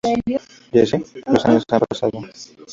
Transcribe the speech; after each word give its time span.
Los 0.73 1.45
años 1.45 1.63
han 1.69 1.79
pasado. 1.87 2.21